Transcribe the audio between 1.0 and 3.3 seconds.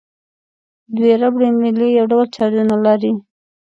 ربړي میلې یو ډول چارجونه لري.